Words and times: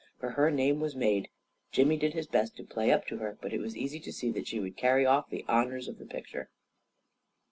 For 0.19 0.31
her 0.31 0.49
name 0.49 0.79
was 0.79 0.95
made. 0.95 1.29
Jimmy 1.71 1.95
did 1.95 2.15
his 2.15 2.25
best 2.25 2.57
to 2.57 2.63
play 2.63 2.91
up 2.91 3.05
to 3.05 3.17
her, 3.17 3.37
but 3.39 3.53
it 3.53 3.59
was 3.59 3.77
easy 3.77 3.99
to 3.99 4.11
see 4.11 4.31
that 4.31 4.47
she 4.47 4.59
would 4.59 4.75
carry 4.75 5.05
off 5.05 5.29
the 5.29 5.45
honors 5.47 5.87
of 5.87 5.99
the 5.99 6.07
picture. 6.07 6.49